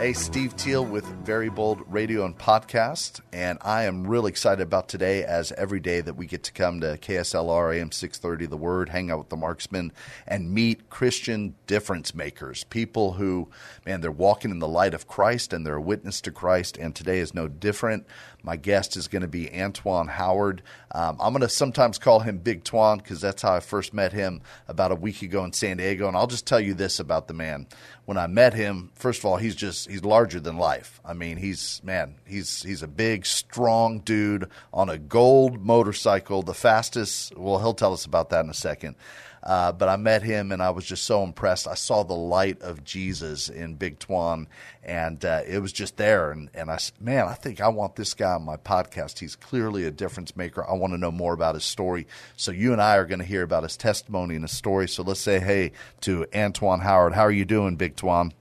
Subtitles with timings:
[0.00, 4.88] Hey, Steve Teal with Very Bold Radio and Podcast, and I am really excited about
[4.88, 8.88] today as every day that we get to come to KSLR AM 630 The Word,
[8.88, 9.92] hang out with the marksmen,
[10.26, 13.50] and meet Christian difference makers, people who,
[13.84, 16.94] man, they're walking in the light of Christ and they're a witness to Christ, and
[16.94, 18.06] today is no different.
[18.42, 20.62] My guest is going to be Antoine Howard.
[20.92, 24.12] Um, I'm going to sometimes call him Big Twan because that's how I first met
[24.12, 26.08] him about a week ago in San Diego.
[26.08, 27.66] And I'll just tell you this about the man.
[28.06, 31.00] When I met him, first of all, he's just he's larger than life.
[31.04, 36.54] I mean, he's man, he's he's a big, strong dude on a gold motorcycle, the
[36.54, 37.36] fastest.
[37.36, 38.96] Well, he'll tell us about that in a second.
[39.42, 41.66] Uh, but I met him and I was just so impressed.
[41.66, 44.46] I saw the light of Jesus in Big Twan,
[44.84, 46.30] and uh, it was just there.
[46.30, 49.18] And, and I said, man, I think I want this guy on my podcast.
[49.18, 50.68] He's clearly a difference maker.
[50.68, 52.06] I want to know more about his story.
[52.36, 54.88] So you and I are going to hear about his testimony and his story.
[54.88, 57.14] So let's say hey to Antoine Howard.
[57.14, 58.32] How are you doing, Big Twan?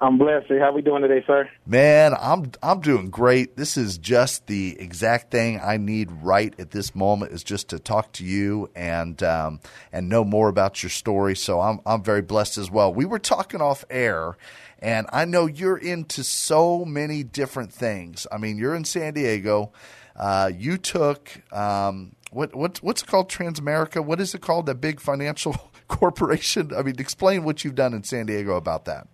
[0.00, 0.46] I'm blessed.
[0.48, 1.50] How we doing today, sir?
[1.66, 3.56] Man, I'm I'm doing great.
[3.56, 7.80] This is just the exact thing I need right at this moment is just to
[7.80, 9.60] talk to you and um,
[9.92, 11.34] and know more about your story.
[11.34, 12.94] So I'm I'm very blessed as well.
[12.94, 14.36] We were talking off air,
[14.78, 18.26] and I know you're into so many different things.
[18.30, 19.72] I mean, you're in San Diego.
[20.14, 24.04] Uh, you took um, what what what's it called Transamerica?
[24.04, 24.66] What is it called?
[24.66, 25.56] That big financial
[25.88, 26.72] corporation?
[26.72, 29.08] I mean, explain what you've done in San Diego about that.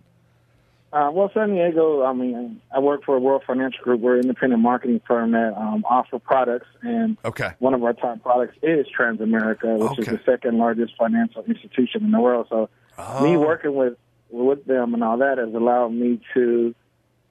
[0.95, 3.99] Uh, well, San Diego, I mean, I work for a World Financial Group.
[3.99, 7.49] We're an independent marketing firm that um, offer products, and okay.
[7.59, 10.01] one of our top products is Transamerica, which Okay.
[10.03, 12.47] is the second largest financial institution in the world.
[12.49, 12.69] So,
[13.21, 13.95] me working with
[14.29, 16.73] with them and all that has allowed me to,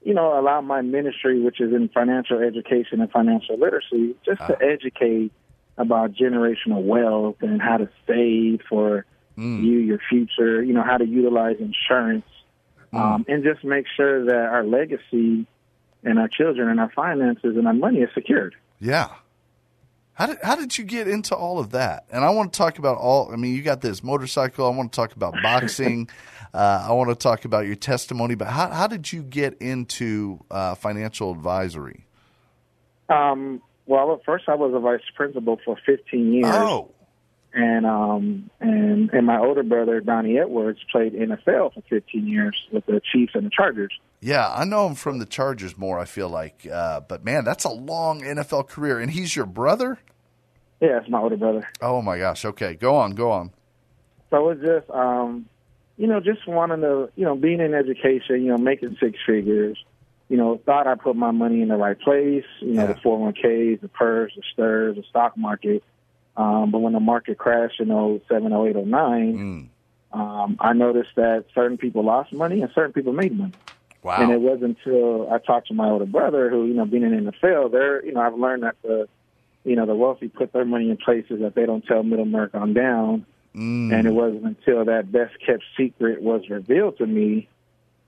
[0.03, 4.59] you know, allow my ministry, which is in financial education and financial literacy, just to
[4.61, 5.33] educate
[5.79, 9.07] about generational wealth and how to save for
[9.39, 10.63] you, your future.
[10.63, 12.27] You know, how to utilize insurance
[12.97, 15.47] um, and just make sure that our legacy
[16.03, 18.55] and our children and our finances and our money is secured.
[18.81, 19.09] Yeah.
[20.15, 22.05] How did how did you get into all of that?
[22.11, 23.33] And I want to talk about all.
[23.33, 24.65] I mean, you got this motorcycle.
[24.67, 26.09] I want to talk about boxing.
[26.53, 28.37] uh, I want to talk about your testimony.
[28.37, 32.07] But how how did you get into uh, financial advisory?
[33.09, 36.47] Um, well, at first I was a vice principal for 15 years.
[36.47, 36.94] Oh,
[37.57, 42.85] And um and and my older brother Donnie Edwards played NFL for 15 years with
[42.87, 43.93] the Chiefs and the Chargers.
[44.21, 44.53] yeah.
[44.53, 45.99] I know him from the Chargers more.
[46.01, 48.99] I feel like, uh, but man, that's a long NFL career.
[48.99, 49.99] And he's your brother.
[50.81, 51.69] Yeah, it's my older brother.
[51.81, 52.45] Oh my gosh.
[52.45, 53.53] Okay, go on, go on.
[54.31, 55.47] So it's just, um,
[55.97, 59.79] you know, just wanting to, you know, being in education, you know, making six figures,
[60.29, 62.95] you know, thought I put my money in the right place, you know, Yeah.
[62.95, 65.85] the 401ks, the PERS, the STRS, the stock market.
[66.37, 69.69] Um, but when the market crashed in 07, 08, 09,
[70.13, 70.19] Mm.
[70.19, 73.53] um, I noticed that certain people lost money and certain people made money.
[74.03, 74.17] Wow.
[74.21, 77.25] And it wasn't until I talked to my older brother, who you know, being in
[77.25, 79.09] the NFL, they're you know, I've learned that the
[79.65, 82.59] you know the wealthy put their money in places that they don't tell middle America
[82.59, 83.25] on down.
[83.55, 83.93] Mm.
[83.93, 87.49] And it wasn't until that best kept secret was revealed to me,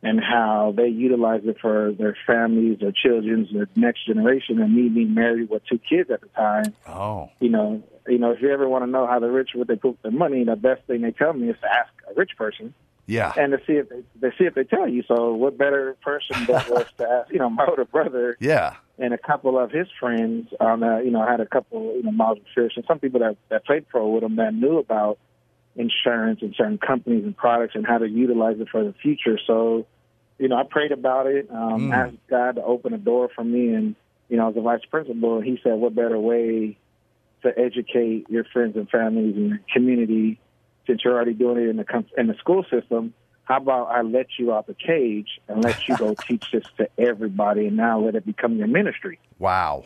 [0.03, 4.89] and how they utilize it for their families, their children's, their next generation, and me
[4.89, 6.75] being married with two kids at the time.
[6.87, 9.69] oh, You know, you know, if you ever want to know how the rich what
[9.69, 12.33] they put their money, the best thing they tell me is to ask a rich
[12.37, 12.73] person
[13.07, 13.33] yeah.
[13.37, 15.03] and to see if they, they see if they tell you.
[15.09, 17.33] So, what better person that was to ask?
[17.33, 18.75] You know, my older brother Yeah.
[18.99, 20.49] and a couple of his friends.
[20.61, 23.21] Um, uh, you know, had a couple you know miles of fish, and some people
[23.21, 25.19] that that played pro with him that knew about
[25.77, 29.39] insurance and certain companies and products and how to utilize it for the future.
[29.47, 29.87] So,
[30.39, 31.95] you know, I prayed about it, um, Mm.
[31.95, 33.95] asked God to open a door for me, and
[34.29, 36.77] you know, as a vice principal, he said, "What better way
[37.43, 40.41] to educate your friends and families and your community
[40.87, 43.15] since you're already doing it in the com- in the school system?"
[43.47, 46.89] how about I let you out the cage and let you go teach this to
[46.99, 49.19] everybody, and now let it become your ministry.
[49.39, 49.85] Wow.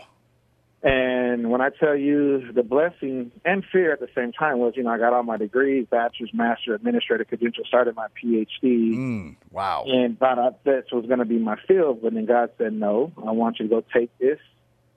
[0.82, 4.82] And when I tell you the blessing and fear at the same time was, you
[4.82, 9.85] know, I got all my degrees, bachelor's, master, administrative credential, started my PhD, Mm, wow.
[9.87, 12.00] and thought I, this was going to be my field.
[12.03, 14.38] But then God said, no, I want you to go take this,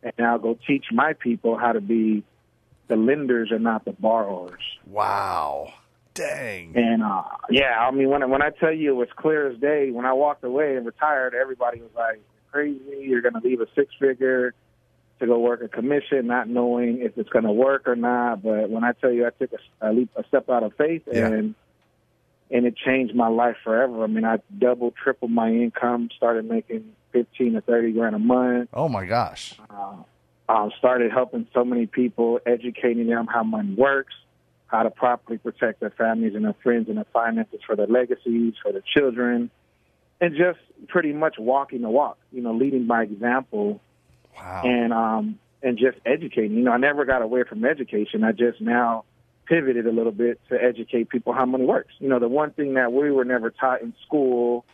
[0.01, 2.23] and now go teach my people how to be
[2.87, 4.61] the lenders and not the borrowers.
[4.87, 5.73] Wow.
[6.13, 6.77] Dang.
[6.77, 9.89] And uh, yeah, I mean, when when I tell you it was clear as day,
[9.91, 12.21] when I walked away and retired, everybody was like,
[12.51, 12.81] "Crazy!
[12.99, 14.53] You're going to leave a six figure
[15.23, 18.69] to go work a commission, not knowing if it's going to work or not." But
[18.69, 21.27] when I tell you, I took a, a leap, a step out of faith, Yeah.
[21.27, 21.55] and
[22.51, 24.03] and it changed my life forever.
[24.03, 28.69] I mean, I doubled, tripled my income, started making fifteen to thirty grand a month.
[28.73, 29.55] Oh my gosh.
[30.49, 34.13] um, started helping so many people, educating them how money works,
[34.67, 38.53] how to properly protect their families and their friends and their finances for their legacies,
[38.61, 39.49] for their children,
[40.21, 40.59] and just
[40.89, 43.79] pretty much walking the walk, you know, leading by example
[44.37, 44.61] Wow.
[44.63, 46.57] and um, and just educating.
[46.57, 48.23] You know, I never got away from education.
[48.23, 49.05] I just now
[49.45, 51.93] pivoted a little bit to educate people how money works.
[51.99, 54.65] You know, the one thing that we were never taught in school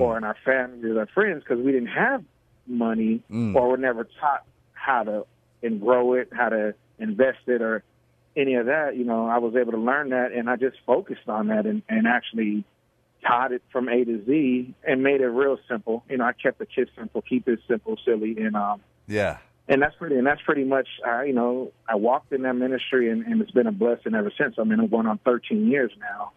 [0.00, 2.24] or in our families or our friends because we didn't have
[2.66, 3.22] money
[3.56, 5.26] or were never taught how to
[5.62, 7.82] and grow it, how to invest it, or
[8.36, 8.96] any of that.
[8.96, 11.82] You know, I was able to learn that, and I just focused on that and,
[11.88, 12.64] and actually
[13.26, 16.04] taught it from A to Z and made it real simple.
[16.08, 19.38] You know, I kept the kids simple, keep it simple, silly, and um, yeah.
[19.68, 23.10] and that's pretty and that's pretty much uh, you know I walked in that ministry
[23.10, 24.54] and, and it's been a blessing ever since.
[24.58, 26.32] I mean I'm going on 13 years now,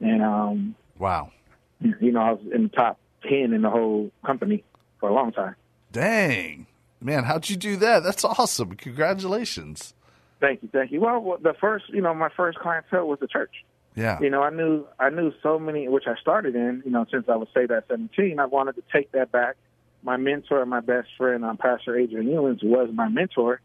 [0.00, 1.32] and um, Wow.
[1.80, 4.62] you know I was in the top 10 in the whole company
[5.00, 5.56] for a long time.
[5.90, 6.66] Dang.
[7.00, 8.04] Man, how'd you do that?
[8.04, 8.74] That's awesome.
[8.76, 9.94] Congratulations.
[10.40, 11.00] Thank you, thank you.
[11.00, 13.64] Well, the first you know my first clientele was the church.
[13.94, 14.18] Yeah.
[14.20, 16.82] You know I knew I knew so many which I started in.
[16.84, 19.56] You know since I was saved at 17, I wanted to take that back.
[20.02, 23.60] My mentor, and my best friend, um, Pastor Adrian Ewins, was my mentor,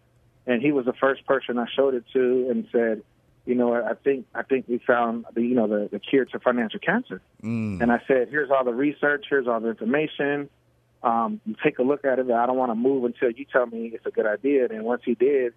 [0.46, 3.04] and he was the first person I showed it to and said,
[3.46, 6.40] you know, I think I think we found the you know the, the cure to
[6.40, 7.22] financial cancer.
[7.42, 7.82] Mm.
[7.82, 10.50] And I said, here's all the research, here's all the information.
[11.02, 12.30] Um, you take a look at it.
[12.30, 14.68] I don't want to move until you tell me it's a good idea.
[14.68, 15.54] And once he did,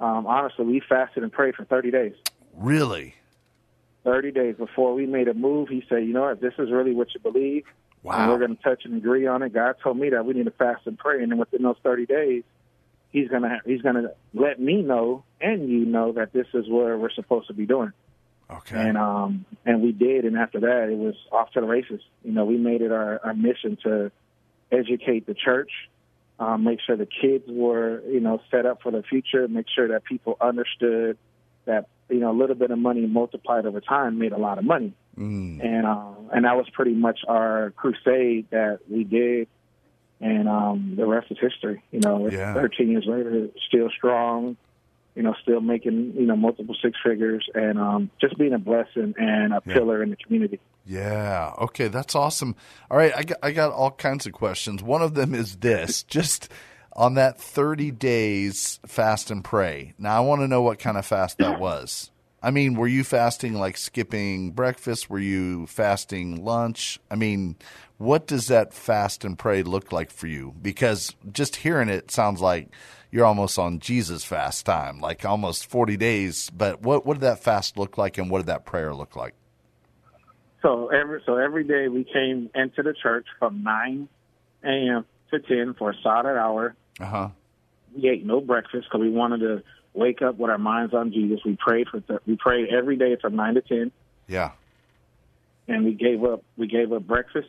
[0.00, 2.14] um, honestly, we fasted and prayed for 30 days.
[2.54, 3.14] Really?
[4.04, 6.94] 30 days before we made a move, he said, you know what, this is really
[6.94, 7.64] what you believe.
[8.04, 8.30] And Wow.
[8.30, 9.52] we're going to touch and agree on it.
[9.52, 11.22] God told me that we need to fast and pray.
[11.22, 12.44] And then within those 30 days,
[13.10, 16.68] he's going to he's going to let me know and you know that this is
[16.68, 17.92] where we're supposed to be doing.
[18.50, 18.78] Okay.
[18.78, 22.00] And um and we did and after that it was off to the races.
[22.24, 24.10] You know, we made it our, our mission to
[24.70, 25.70] educate the church,
[26.38, 29.88] um, make sure the kids were, you know, set up for the future, make sure
[29.88, 31.18] that people understood
[31.64, 34.64] that, you know, a little bit of money multiplied over time made a lot of
[34.64, 34.94] money.
[35.18, 35.64] Mm.
[35.64, 39.48] And um and that was pretty much our crusade that we did
[40.20, 41.82] and um the rest is history.
[41.90, 42.54] You know, Yeah.
[42.54, 44.56] thirteen years later, still strong,
[45.14, 49.14] you know, still making, you know, multiple six figures and um just being a blessing
[49.18, 49.74] and a Yeah.
[49.74, 50.60] pillar in the community.
[50.84, 51.52] Yeah.
[51.58, 52.54] Okay, that's awesome.
[52.90, 54.82] All right, I got I got all kinds of questions.
[54.82, 56.48] One of them is this: just
[56.94, 59.94] on that thirty days fast and pray.
[59.98, 62.10] Now, I want to know what kind of fast that was.
[62.42, 65.10] I mean, were you fasting like skipping breakfast?
[65.10, 67.00] Were you fasting lunch?
[67.10, 67.56] I mean,
[67.96, 70.54] what does that fast and pray look like for you?
[70.62, 72.68] Because just hearing it sounds like
[73.10, 76.50] you're almost on Jesus fast time, like almost 40 days.
[76.50, 79.34] But what, what did that fast look like and what did that prayer look like?
[80.62, 84.08] So every so every day we came into the church from nine
[84.64, 85.04] a.m.
[85.30, 86.74] to ten for a solid hour.
[86.98, 87.28] Uh huh.
[87.96, 89.62] We ate no breakfast because we wanted to
[89.98, 91.40] wake up with our minds on Jesus.
[91.44, 93.90] We prayed for th- we prayed every day from nine to ten,
[94.28, 94.52] Yeah.
[95.66, 97.48] and we gave up we gave up breakfast.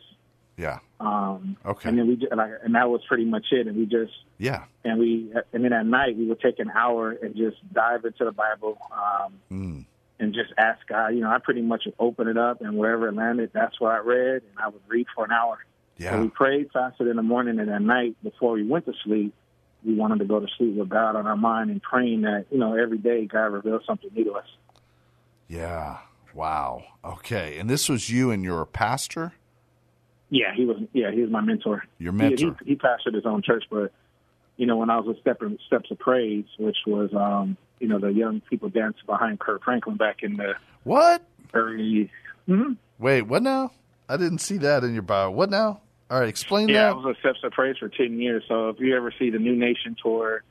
[0.56, 0.80] Yeah.
[0.98, 1.88] Um, Okay.
[1.88, 3.66] And then we ju- like, and that was pretty much it.
[3.66, 4.64] And we just Yeah.
[4.84, 8.24] and we and then at night we would take an hour and just dive into
[8.24, 9.84] the Bible um, Mm.
[10.18, 11.08] and just ask God.
[11.14, 13.92] You know, I pretty much would open it up and wherever it landed, that's what
[13.92, 15.64] I read, and I would read for an hour.
[15.98, 16.20] So Yeah.
[16.20, 19.32] we prayed, fasted in the morning, and at night before we went to sleep,
[19.84, 22.58] we wanted to go to sleep with God on our mind and praying that you
[22.58, 24.46] know every day God reveals something new to us.
[25.48, 25.98] Yeah.
[26.34, 26.84] Wow.
[27.04, 27.58] Okay.
[27.58, 29.32] And this was you and your pastor?
[30.28, 30.76] Yeah, he was.
[30.92, 31.82] Yeah, he was my mentor.
[31.98, 32.56] Your He- mentor.
[32.64, 33.92] He, he, pastored his own church, but
[34.56, 37.98] you know, when I was with Step, Steps of Praise, which was um, you know
[37.98, 41.22] the young people dancing behind Kirk Franklin back in the What?
[41.52, 42.10] early.
[42.48, 42.76] Mhm.
[42.98, 43.72] Wait, what now?
[44.08, 45.30] I didn't see that in your bio.
[45.30, 45.80] What now?
[46.10, 46.72] All right, explain that.
[46.72, 48.42] Yeah, I was a Steps of Praise for ten years.
[48.48, 50.42] So if you ever see the Nu Nation tour,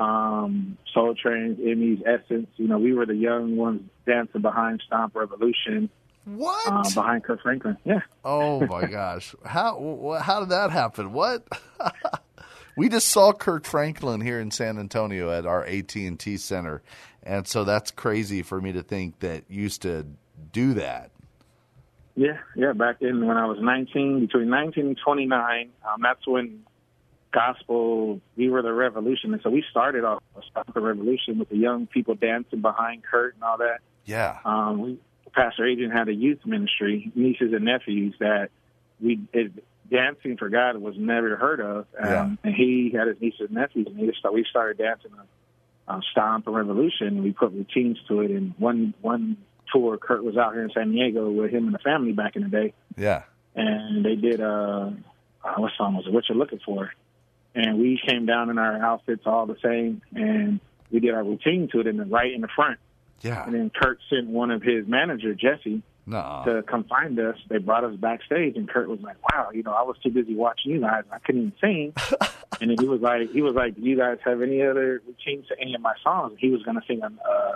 [0.00, 5.14] um, Soul Train, Emmys, Essence, you know, we were the young ones dancing behind Stomp
[5.14, 5.90] Revolution.
[6.24, 6.66] What?
[6.66, 7.76] uh, behind Kirk Franklin.
[7.84, 8.00] Yeah.
[8.24, 9.34] Oh my gosh!
[9.44, 11.12] How how did that happen?
[11.12, 11.46] What?
[12.76, 16.82] we just saw Kirk Franklin here in San Antonio at our AT and T Center,
[17.22, 20.06] and so that's crazy for me to think that used to
[20.50, 21.10] do that.
[22.16, 22.72] Yeah, yeah.
[22.72, 26.64] Back in when I was 19, between 19 and 29, um, that's when
[27.32, 29.32] gospel, we were the revolution.
[29.32, 33.34] And so we started off Stop the Revolution with the young people dancing behind Kirk
[33.34, 33.78] and all that.
[34.04, 34.38] Yeah.
[34.44, 34.98] Um, we,
[35.32, 38.50] Pastor Adrian had a youth ministry, nieces and nephews, that
[39.00, 39.52] we it,
[39.90, 41.86] dancing for God was never heard of.
[41.98, 42.30] Um, Yeah.
[42.44, 45.26] And he had his nieces and nephews, and he just, we started dancing on
[45.88, 47.22] uh, Stomp the Revolution.
[47.22, 48.30] We put routines to it.
[48.30, 49.36] And one one
[49.74, 52.42] tour, Kirk was out here in San Diego with him and the family back in
[52.42, 53.24] the day Yeah.
[53.54, 54.90] and they did uh,
[55.44, 56.12] uh what song was it?
[56.12, 56.92] What you're looking for?
[57.54, 60.58] And we came down in our outfits all the same, and
[60.90, 62.78] we did our routine to it in the right in the front.
[63.20, 63.44] Yeah.
[63.44, 66.42] And then Kirk sent one of his manager Jesse No.
[66.46, 67.36] to come find us.
[67.48, 70.34] They brought us backstage, and Kirk was like, "Wow, you know, I was too busy
[70.34, 71.04] watching you guys.
[71.12, 71.92] I couldn't even sing."
[72.60, 75.46] and then he was like, "He was like, do you guys have any other routines
[75.48, 77.52] to any of my songs?" And he was going to sing an, uh,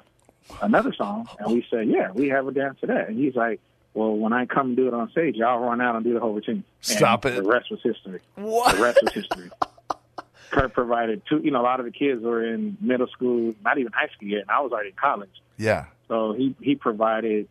[0.62, 3.61] another song, and we said, "Yeah, we have a dance to that." And he's like,
[3.95, 6.35] "Well, when I come do it on stage, y'all run out and do the whole
[6.35, 7.43] routine." Stop And it.
[7.43, 8.21] The rest was history.
[8.35, 8.76] What?
[8.76, 9.50] The rest was history.
[10.50, 11.40] Kirk provided two.
[11.43, 14.28] You know, a lot of the kids were in middle school, not even high school
[14.28, 15.43] yet, and I was already in college.
[15.57, 15.87] Yeah.
[16.09, 17.49] So he he provided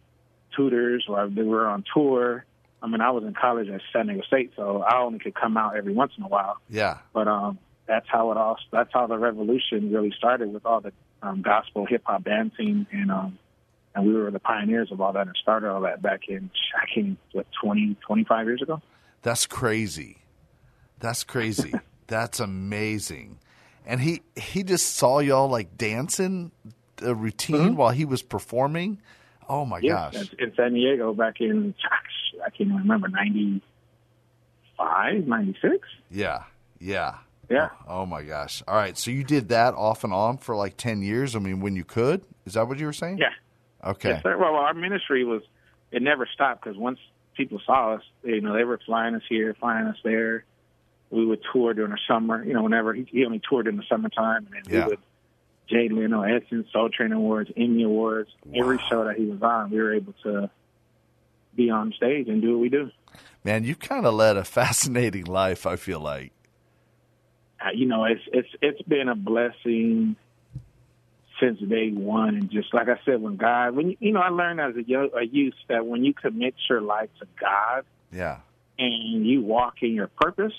[0.55, 2.45] tutors while they were on tour.
[2.81, 5.57] I mean, I was in college at San Diego State, so I only could come
[5.57, 6.57] out every once in a while.
[6.69, 6.99] Yeah.
[7.11, 8.57] But um, that's how it all.
[8.71, 10.93] That's how the revolution really started with all the
[11.27, 13.37] um, gospel, hip hop dancing, and um,
[13.95, 16.85] and we were the pioneers of all that and started all that back in I
[16.93, 18.79] can't what 20, 25 years ago.
[19.23, 20.17] That's crazy.
[20.99, 21.73] That's crazy.
[22.07, 23.39] That's amazing.
[23.85, 26.51] And he he just saw y'all like dancing
[27.01, 28.99] a routine while he was performing.
[29.49, 29.85] Oh my Mm-hmm.
[29.87, 30.33] Yeah, gosh.
[30.39, 31.73] in San Diego back in
[32.45, 35.87] I can't even remember 95, 96?
[36.11, 36.43] Yeah.
[36.79, 37.15] Yeah.
[37.49, 37.69] Yeah.
[37.87, 38.61] Oh my gosh.
[38.67, 38.97] All right.
[38.97, 41.35] So you did that off and on for like 10 years.
[41.35, 42.23] I mean, when you could?
[42.45, 43.19] Is that what you were saying?
[43.19, 43.29] Yeah.
[43.83, 44.09] Okay.
[44.09, 44.23] Yes.
[44.23, 45.41] Well, our ministry was
[45.91, 46.99] it never stopped because once
[47.35, 50.43] people saw us, you know, they were flying us here, flying us there.
[51.09, 52.43] We would tour during the summer.
[52.43, 54.85] You know, whenever he, he only toured in the summertime, and then Yeah.
[54.85, 54.99] we would
[55.69, 58.29] Jay Leno, Essence, Soul Train Awards, Emmy Awards.
[58.55, 60.49] Every show that he was on, we were able to
[61.55, 62.89] be on stage and do what we do.
[63.43, 66.31] Man, you kind of led a fascinating life, I feel like.
[67.73, 70.15] You know, it's it's it's been a blessing
[71.39, 74.29] since day one, and just like I said, when God, when you, you know, I
[74.29, 78.39] learned as a, yo- a youth that when you commit your life to God, Yeah.
[78.79, 80.53] and you walk in your purpose,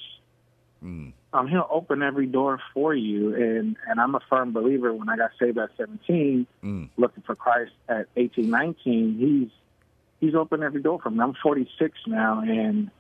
[0.85, 1.13] Mm.
[1.33, 3.35] um, he'll open every door for you.
[3.35, 4.93] And and I'm a firm believer.
[4.95, 6.89] When I got saved at 17, Mm.
[6.97, 9.51] looking for Christ at 18, 19, he's
[10.21, 11.19] he's opened every door for me.
[11.21, 12.91] I'm 46 now, and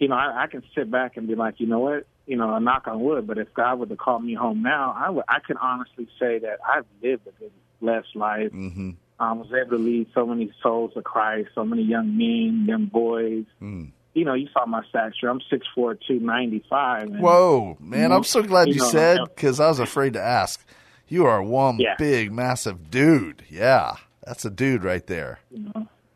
[0.00, 2.54] you know I, I can sit back and be like, you know what, you know,
[2.54, 3.26] a knock on wood.
[3.26, 6.38] But if God were to call me home now, I would I can honestly say
[6.38, 8.52] that I've lived a good, blessed life.
[8.52, 8.90] Mm-hmm.
[9.18, 12.86] I was able to lead so many souls to Christ, so many young men, young
[12.86, 13.44] boys.
[13.60, 13.90] Mm.
[14.14, 15.28] You know, you saw my stature.
[15.28, 17.08] I'm six four, two ninety five.
[17.10, 18.12] Whoa, man!
[18.12, 20.64] I'm so glad you, You know, said because I was afraid to ask.
[21.08, 21.96] You are one Yeah.
[21.98, 23.42] big, massive dude.
[23.50, 25.40] Yeah, that's a dude right there.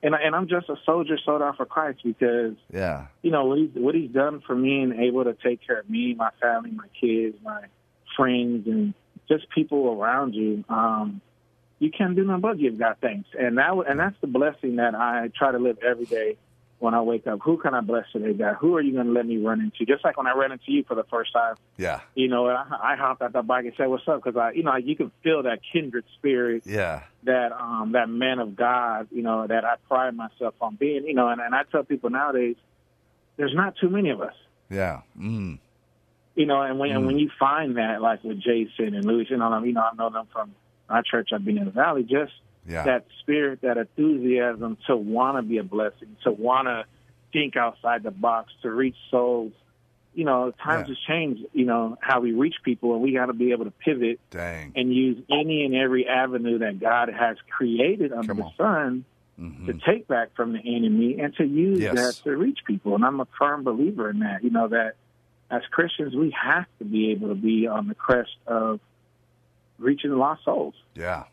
[0.04, 3.46] And I- and I'm just a soldier sold out for Christ because Yeah, you know
[3.46, 6.30] what he's what he's done for me and able to take care of me, my
[6.40, 7.62] family, my kids, my
[8.14, 8.94] friends, and
[9.28, 10.62] just people around you.
[10.68, 11.20] Um,
[11.78, 14.94] you can't do nothing but give God thanks, and that and that's the blessing that
[14.94, 16.36] I try to live every day
[16.84, 17.40] when I wake up.
[17.42, 18.56] Who can I bless today, God?
[18.60, 19.90] Who are you going to let me run into?
[19.90, 22.58] Just like when I ran into you for the first time, yeah, you know, and
[22.58, 24.94] I, I hopped out the bike and said, "What's up?" Because I, you know, you
[24.94, 29.64] can feel that kindred spirit yeah, that um that man of God, you know, that
[29.64, 32.56] I pride myself on being, you know, and, and I tell people nowadays,
[33.38, 34.34] there's not too many of us,
[34.68, 35.00] yeah.
[35.18, 35.58] Mm.
[36.34, 39.38] you know, and when and when you find that, like with Jason and Louis, you
[39.38, 40.54] know, you know, I know them from
[40.90, 41.30] my church.
[41.32, 42.32] I've been in the valley, just
[42.66, 42.84] Yeah.
[42.84, 46.84] that spirit, that enthusiasm to want to be a blessing, to want to
[47.32, 49.52] think outside the box, to reach souls.
[50.14, 50.94] You know, times Yeah.
[50.94, 51.42] has changed.
[51.52, 54.72] You know how we reach people, and we got to be able to pivot Dang.
[54.76, 59.04] and use any and every avenue that God has created under Come the sun
[59.40, 59.66] Mhm.
[59.66, 61.94] to take back from the enemy and to use Yes.
[61.96, 62.94] that to reach people.
[62.94, 64.44] And I'm a firm believer in that.
[64.44, 64.94] You know that
[65.50, 68.78] as Christians, we have to be able to be on the crest of
[69.80, 70.74] reaching lost souls.
[70.94, 71.24] Yeah.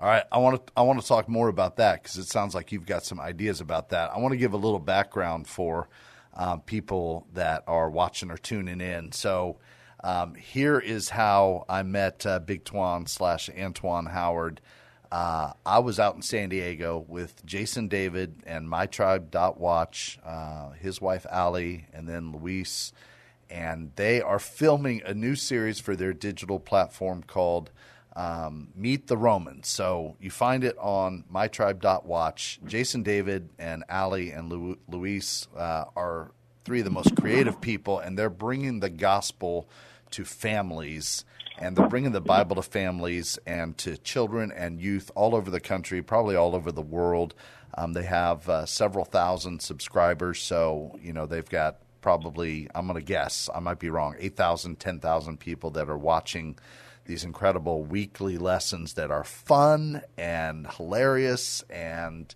[0.00, 2.54] All right, I want to I want to talk more about that because it sounds
[2.54, 4.12] like you've got some ideas about that.
[4.14, 5.88] I want to give a little background for
[6.34, 9.10] um, people that are watching or tuning in.
[9.10, 9.56] So
[10.04, 14.60] um, here is how I met uh, Big Twan slash Antoine Howard.
[15.10, 20.18] uh, I was out in San Diego with Jason David and My Tribe Dot Watch,
[20.24, 22.92] uh, his wife Ali, and then Luis,
[23.48, 27.70] and they are filming a new series for their digital platform called
[28.18, 29.68] um, Meet the Romans.
[29.68, 32.58] So you find it on My Tribe Dot Watch.
[32.66, 36.32] Jason David and Ali and Lu- Luis uh, are
[36.64, 39.68] three of the most creative people, and they're bringing the gospel
[40.10, 41.24] to families
[41.60, 45.60] and they're bringing the Bible to families and to children and youth all over the
[45.60, 47.34] country, probably all over the world.
[47.76, 52.98] Um, they have uh, several thousand subscribers, so you know they've got probably I'm going
[52.98, 56.56] to guess I might be wrong 8,000 10,000 people that are watching
[57.08, 62.34] these incredible weekly lessons that are fun and hilarious and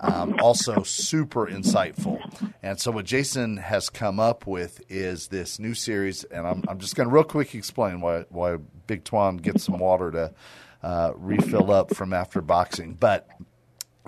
[0.00, 2.18] um, also super insightful.
[2.62, 6.78] And so, what Jason has come up with is this new series, and I'm, I'm
[6.78, 10.34] just going to real quick explain why, why Big Twan gets some water to
[10.82, 12.94] uh, refill up from after boxing.
[12.94, 13.28] But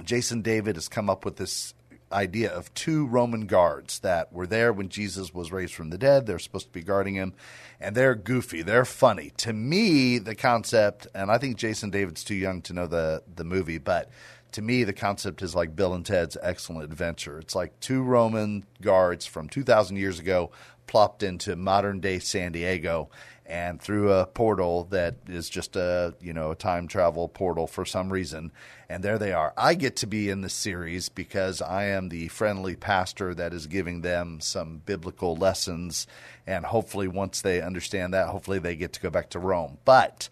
[0.02, 1.74] Jason David has come up with this
[2.12, 6.26] idea of two Roman guards that were there when Jesus was raised from the dead.
[6.26, 7.34] They're supposed to be guarding him,
[7.80, 8.62] and they're goofy.
[8.62, 9.32] They're funny.
[9.38, 13.44] To me, the concept, and I think Jason David's too young to know the the
[13.44, 14.10] movie, but
[14.52, 17.38] to me, the concept is like Bill and Ted's Excellent Adventure.
[17.38, 20.50] It's like two Roman guards from 2,000 years ago
[20.86, 23.10] plopped into modern day San Diego
[23.48, 27.84] and through a portal that is just a you know a time travel portal for
[27.84, 28.52] some reason.
[28.88, 29.52] And there they are.
[29.56, 33.66] I get to be in the series because i am the friendly pastor that is
[33.66, 36.06] giving them some biblical lessons.
[36.46, 39.78] And hopefully once they understand that hopefully they get to go back to rome.
[39.84, 40.28] But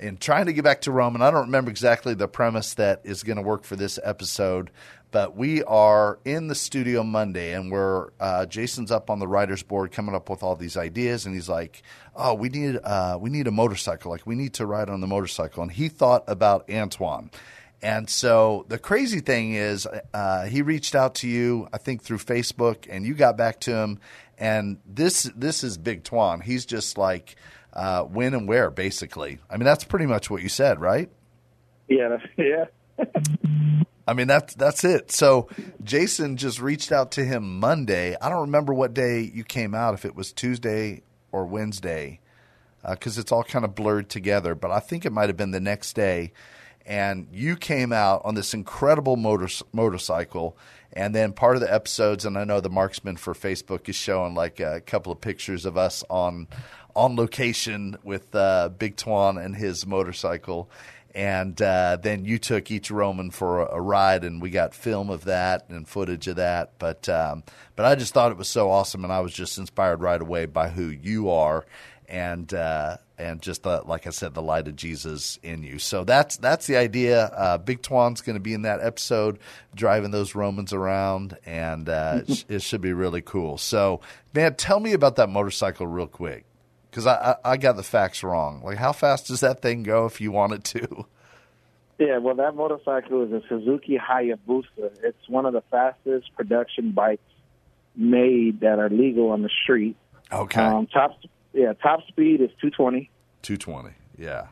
[0.00, 3.00] in trying to get back to Rome, and I don't remember exactly the premise that
[3.04, 4.70] is going to work for this episode,
[5.10, 9.62] but we are in the studio Monday, and we're uh, Jason's up on the writers'
[9.62, 11.82] board coming up with all these ideas, and he's like,
[12.14, 15.06] "Oh, we need uh, we need a motorcycle, like we need to ride on the
[15.06, 17.30] motorcycle," and he thought about Antoine.
[17.80, 22.18] And so the crazy thing is, uh, he reached out to you, I think, through
[22.18, 24.00] Facebook, and you got back to him.
[24.36, 26.42] And this this is Big Twan.
[26.42, 27.36] He's just like
[27.72, 29.38] uh, when and where, basically.
[29.48, 31.08] I mean, that's pretty much what you said, right?
[31.88, 32.64] Yeah, yeah.
[34.08, 35.12] I mean, that's that's it.
[35.12, 35.48] So
[35.84, 38.16] Jason just reached out to him Monday.
[38.22, 42.20] I don't remember what day you came out, if it was Tuesday or Wednesday,
[42.88, 44.54] because uh, it's all kind of blurred together.
[44.54, 46.32] But I think it might have been the next day.
[46.86, 50.56] And you came out on this incredible motor, motorcycle.
[50.94, 54.34] And then part of the episodes, and I know the marksman for Facebook is showing
[54.34, 56.48] like a couple of pictures of us on
[56.96, 60.70] on location with uh, Big Twan and his motorcycle.
[61.18, 65.10] And uh, then you took each Roman for a, a, ride, and we got film
[65.10, 66.78] of that and footage of that.
[66.78, 67.42] But um,
[67.74, 70.46] but I just thought it was so awesome, and I was just inspired right away
[70.46, 71.66] by who you are,
[72.08, 75.80] and uh, and just the, like I said, the light of Jesus in you.
[75.80, 77.24] So that's that's the idea.
[77.24, 79.40] Uh, Big Twan's going to be in that episode,
[79.74, 83.58] driving those Romans around, and uh, it, it, should be really cool.
[83.58, 84.02] So,
[84.34, 86.44] man, tell me about that motorcycle real quick
[86.90, 88.62] because I, I, I got the facts wrong.
[88.62, 91.06] Like, how fast does that thing go if you want it to?
[91.98, 94.92] Yeah, well, that motorcycle is a Suzuki Hayabusa.
[95.02, 97.20] It's one of the fastest production bikes
[97.96, 99.96] made that are legal on the street.
[100.30, 100.62] Okay.
[100.62, 101.18] Um, top,
[101.52, 103.10] yeah, top speed is 220.
[103.42, 104.46] 220, yeah.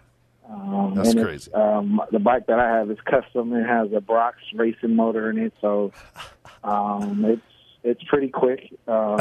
[0.51, 1.53] Um, That's crazy.
[1.53, 3.53] Um, the bike that I have is custom.
[3.53, 5.92] It has a Brox racing motor in it, so
[6.64, 7.42] um, it's
[7.83, 8.72] it's pretty quick.
[8.88, 9.18] Um,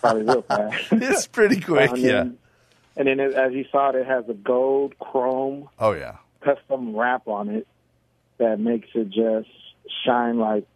[0.00, 0.88] probably real fast.
[0.92, 2.12] it's pretty quick, yeah.
[2.12, 2.38] Then,
[2.98, 5.68] and then, it, as you saw, it has a gold chrome.
[5.78, 6.16] Oh yeah.
[6.40, 7.68] Custom wrap on it
[8.38, 9.48] that makes it just
[10.04, 10.66] shine like.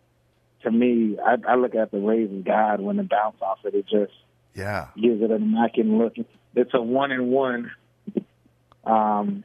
[0.62, 3.74] To me, I, I look at the rays of God when it bounce off it.
[3.74, 4.12] It just
[4.54, 6.26] yeah gives it an immaculate look.
[6.54, 7.72] It's a one in one
[8.84, 9.42] um,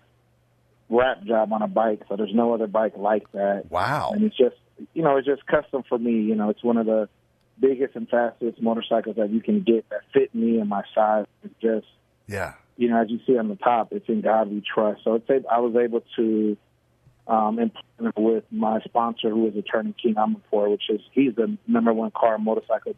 [0.91, 3.63] wrap job on a bike, so there's no other bike like that.
[3.71, 4.11] Wow!
[4.13, 4.57] And it's just
[4.93, 6.21] you know it's just custom for me.
[6.21, 7.09] You know, it's one of the
[7.59, 11.25] biggest and fastest motorcycles that you can get that fit me and my size.
[11.43, 11.87] It's just
[12.27, 15.03] yeah you know, as you see on the top, it's in God we trust.
[15.03, 16.57] So it's I was able to
[17.27, 21.91] um, implement with my sponsor, who is Attorney King Aminpour, which is he's the number
[21.93, 22.95] one car and motorcycle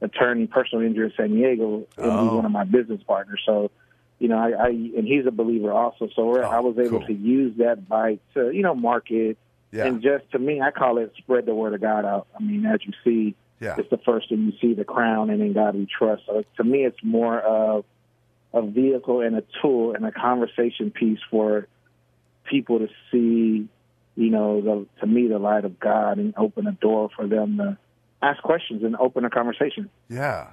[0.00, 2.24] attorney, personal injury in San Diego, and Oh.
[2.24, 3.42] he's one of my business partners.
[3.46, 3.70] So,
[4.18, 6.08] you know, I, I and he's a believer also.
[6.14, 7.06] So we're, Oh, I was able cool.
[7.06, 9.36] to use that bike to you know market
[9.72, 12.28] yeah and just to me, I call it spread the word of God out.
[12.38, 15.40] I mean, as you see, yeah it's the first thing you see, the crown, and
[15.42, 16.22] in God we trust.
[16.26, 17.84] So to me, it's more of
[18.56, 21.68] a vehicle and a tool and a conversation piece for
[22.48, 23.68] people to see,
[24.16, 27.58] you know, the, to me, the light of God and open a door for them
[27.58, 27.76] to
[28.22, 29.90] ask questions and open a conversation.
[30.08, 30.48] yeah.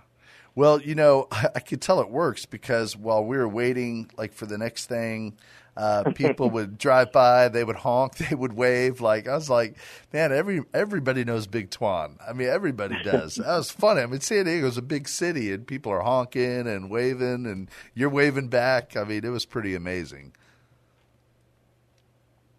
[0.55, 4.33] Well, you know, I, I could tell it works because while we were waiting, like
[4.33, 5.37] for the next thing,
[5.75, 9.01] uh, people would drive by, they would honk, they would wave.
[9.01, 9.77] Like I was like,
[10.11, 12.17] man, every everybody knows Big Twan.
[12.27, 13.35] I mean, everybody does.
[13.35, 14.01] that was funny.
[14.01, 18.09] I mean, San Diego's a big city, and people are honking and waving, and you're
[18.09, 18.95] waving back.
[18.95, 20.33] I mean, it was pretty amazing.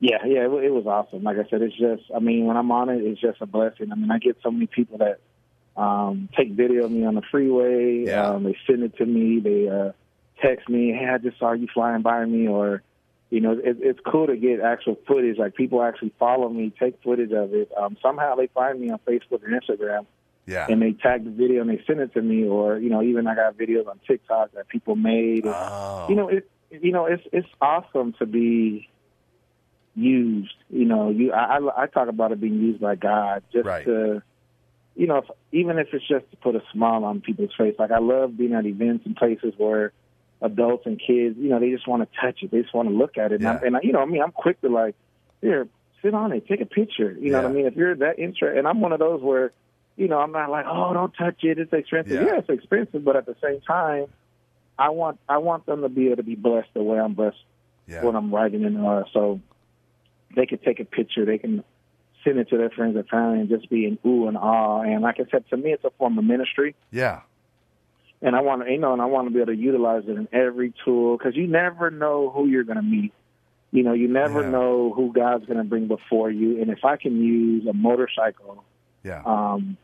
[0.00, 1.22] Yeah, yeah, it, it was awesome.
[1.22, 3.90] Like I said, it's just, I mean, when I'm on it, it's just a blessing.
[3.90, 5.18] I mean, I get so many people that
[5.80, 8.04] um, take video of me on the freeway.
[8.04, 8.28] Yeah.
[8.30, 9.40] Um, they send it to me.
[9.40, 9.92] They uh,
[10.42, 12.82] text me, "Hey, I just saw you flying by me," or
[13.34, 15.38] you know, it, it's cool to get actual footage.
[15.38, 17.68] Like people actually follow me, take footage of it.
[17.76, 20.06] Um, somehow they find me on Facebook or Instagram,
[20.46, 20.66] Yeah.
[20.70, 22.46] and they tag the video and they send it to me.
[22.46, 25.44] Or you know, even I got videos on TikTok that people made.
[25.46, 26.06] And, Oh.
[26.08, 28.88] You know, it you know it's it's awesome to be
[29.96, 30.54] used.
[30.70, 33.84] You know, you I I, I talk about it being used by God just Right.
[33.84, 34.22] to
[34.96, 37.74] you know, if, even if it's just to put a smile on people's face.
[37.80, 39.92] Like I love being at events and places where
[40.44, 42.50] adults and kids, you know, they just want to touch it.
[42.50, 43.40] They just want to look at it.
[43.40, 43.50] Yeah.
[43.50, 44.94] And, I, and I, you know, I mean, I'm quick to like,
[45.40, 45.66] here,
[46.02, 47.16] sit on it, take a picture.
[47.18, 47.66] You know what I mean?
[47.66, 49.52] If you're that interested, and I'm one of those where,
[49.96, 51.58] you know, I'm not like, oh, don't touch it.
[51.58, 52.12] It's expensive.
[52.12, 52.26] Yeah.
[52.26, 54.06] Yeah, it's expensive, but at the same time,
[54.78, 57.36] I want I want them to be able to be blessed the way I'm blessed
[57.86, 58.02] Yeah.
[58.04, 59.40] when I'm writing in uh, so
[60.34, 61.62] they can take a picture, they can
[62.24, 64.80] send it to their friends and family and just be in ooh and ah.
[64.80, 67.20] And like I said, to me, it's a form of ministry, Yeah.
[68.24, 70.16] And I want to, you know, and I want to be able to utilize it
[70.16, 73.12] in every tool because you never know who you're going to meet.
[73.70, 74.50] You know, you never Yeah.
[74.50, 76.60] know who God's going to bring before you.
[76.60, 78.64] And if I can use a motorcycle
[79.04, 79.22] Yeah.
[79.26, 79.76] um,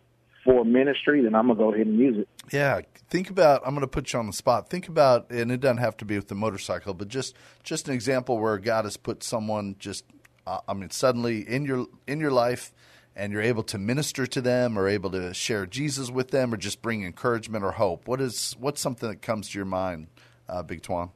[0.45, 2.29] for ministry, then I'm gonna go ahead and use it.
[2.53, 3.61] Yeah, think about.
[3.65, 4.71] I'm going to put you on the spot.
[4.71, 7.95] Think about, and it doesn't have to be with the motorcycle, but just just an
[7.95, 10.05] example where God has put someone just,
[10.47, 12.73] uh, I mean, suddenly in your in your life,
[13.17, 16.57] and you're able to minister to them, or able to share Jesus with them, or
[16.57, 18.07] just bring encouragement or hope.
[18.09, 20.07] What is what's something that comes to your mind,
[20.49, 21.11] uh, Big Twan?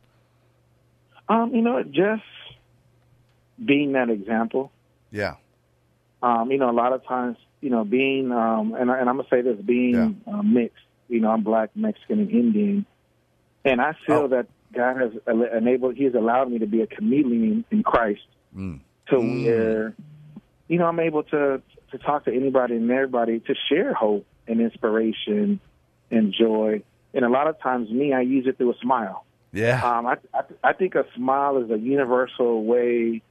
[1.28, 2.22] Um, you know, just
[3.64, 4.70] being that example.
[5.11, 5.35] Yeah,
[6.22, 9.28] Um, you know, a lot of times, you know, being um, and, and I'm gonna
[9.30, 10.76] say this, being uh, mixed.
[11.09, 12.87] You know, I'm black, Mexican, and Indian,
[13.64, 14.28] and I feel Oh.
[14.28, 15.12] that God has
[15.54, 15.94] enabled.
[15.96, 18.26] He has allowed me to be a chameleon in Christ,
[18.57, 18.80] Mm.
[19.11, 19.94] to where,
[20.66, 21.62] you know, I'm able to
[21.94, 25.61] to talk to anybody and everybody to share hope and inspiration
[26.11, 26.83] and joy.
[27.14, 29.24] And a lot of times, me, I use it through a smile.
[29.52, 33.22] yeah, Um, I, I I think a smile is a universal way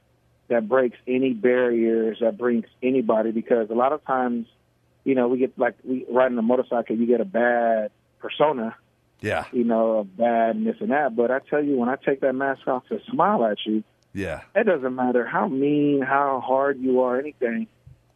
[0.48, 4.46] that breaks any barriers that brings anybody because a lot of times,
[5.04, 8.74] you know, we get like we riding a motorcycle, you get a bad persona,
[9.20, 11.14] yeah, you know, a bad and this and that.
[11.14, 14.42] But I tell you, when I take that mask off to smile at you, yeah,
[14.54, 17.66] it doesn't matter how mean, how hard you are, anything.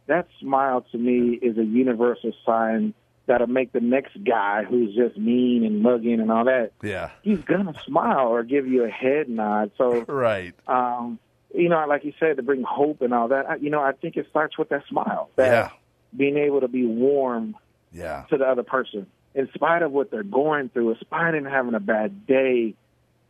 [0.09, 2.93] That smile to me is a universal sign
[3.27, 7.11] that'll make the next guy who's just mean and mugging and all that yeah.
[7.21, 9.69] he's gonna smile or give you a head nod.
[9.77, 10.55] So, Right.
[10.67, 11.19] um,
[11.53, 13.47] you know, like you said, to bring hope and all that.
[13.47, 15.69] I, you know, I think it starts with that smile, that Yeah,
[16.17, 17.55] being able to be warm
[17.91, 21.45] yeah, to the other person, in spite of what they're going through, in spite of
[21.45, 22.73] having a bad day.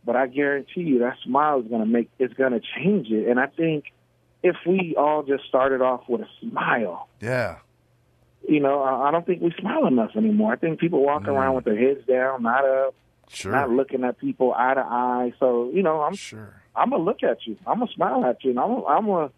[0.02, 3.28] But I guarantee you, that smile is gonna make it's gonna change it.
[3.28, 3.92] And I think
[4.42, 7.58] if we all just started off with a smile, yeah.
[8.48, 10.52] you know, I, I don't think we smile enough anymore.
[10.52, 11.28] I think people walk mm.
[11.28, 12.94] around with their heads down, not up,
[13.28, 15.32] Sure, not looking at people eye to eye.
[15.38, 16.60] So, you know, I'm sure.
[16.74, 17.56] I'm gonna look at you.
[17.66, 19.30] I'm gonna smile at you, and I'm I'm gonna.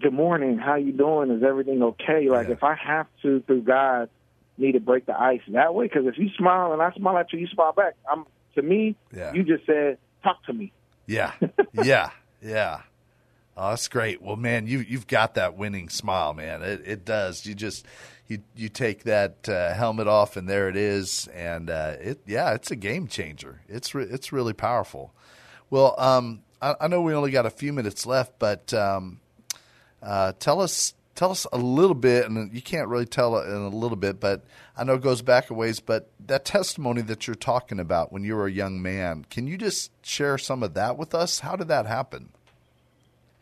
[0.00, 0.56] Good morning.
[0.58, 1.30] How you doing?
[1.30, 2.28] Is everything okay?
[2.28, 2.54] Like Yeah.
[2.54, 4.08] if I have to, through God,
[4.56, 5.86] need to break the ice that way.
[5.86, 7.94] Because if you smile and I smile at you, you smile back.
[8.10, 8.96] I'm to me.
[9.14, 9.32] Yeah.
[9.32, 10.72] You just said talk to me.
[11.06, 11.32] Yeah,
[11.72, 12.82] yeah, yeah.
[13.56, 14.22] Oh, that's great.
[14.22, 16.62] Well, man, you you've got that winning smile, man.
[16.62, 17.44] It it does.
[17.44, 17.86] You just
[18.26, 22.54] you you take that uh, helmet off, and there it is, and uh, it yeah,
[22.54, 23.60] it's a game changer.
[23.68, 25.14] It's re- it's really powerful.
[25.68, 29.20] Well, um, I, I know we only got a few minutes left, but um,
[30.02, 33.68] uh, tell us tell us a little bit, and you can't really tell in a
[33.68, 34.44] little bit, but
[34.76, 35.78] I know it goes back a ways.
[35.80, 39.58] But that testimony that you're talking about when you were a young man, can you
[39.58, 41.40] just share some of that with us?
[41.40, 42.30] How did that happen?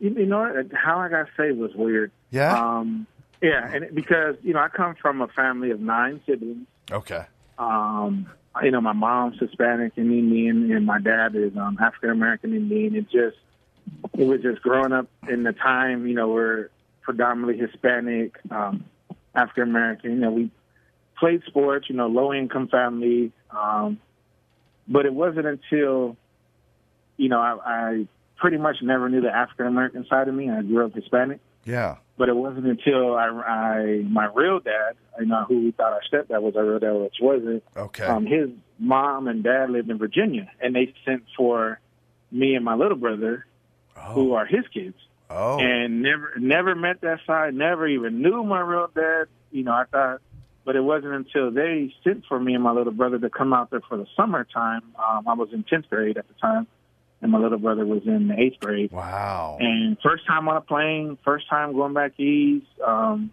[0.00, 2.10] You, you know how I got saved was weird.
[2.30, 2.52] Yeah.
[2.58, 3.06] Um,
[3.42, 6.66] yeah, and it- because you know I come from a family of nine siblings.
[6.90, 7.24] Okay.
[7.58, 8.26] um,
[8.64, 12.96] you know, my mom's Hispanic and Indian, and my dad is um, African American Indian.
[12.96, 13.36] It just,
[14.18, 16.68] it was just growing up in the time, you know, we're
[17.02, 18.84] predominantly Hispanic, um,
[19.36, 20.10] African American.
[20.10, 20.50] You know, we
[21.16, 23.30] played sports, you know, low income family.
[23.50, 24.00] Um,
[24.88, 26.16] but it wasn't until,
[27.18, 28.08] you know, I, I
[28.40, 30.50] pretty much never knew the African American side of me.
[30.50, 31.40] I grew up Hispanic.
[31.64, 31.96] Yeah.
[32.16, 36.00] But it wasn't until I, I my real dad, you know, who we thought our
[36.10, 37.62] stepdad was our real dad, which wasn't.
[37.76, 38.04] Okay.
[38.04, 38.48] Um, his
[38.78, 41.78] mom and dad lived in Virginia, and they sent for
[42.32, 43.46] me and my little brother,
[43.94, 44.96] who are his kids,
[45.28, 45.58] oh.
[45.58, 49.26] and never never met that side, never even knew my real dad.
[49.50, 50.20] You know, I thought,
[50.64, 53.70] but it wasn't until they sent for me and my little brother to come out
[53.70, 54.82] there for the summertime.
[54.98, 56.66] Um, I was in tenth grade at the time,
[57.22, 58.90] and my little brother was in the eighth grade.
[58.90, 59.58] wow.
[59.60, 62.66] And first time on a plane, first time going back east.
[62.84, 63.30] Um,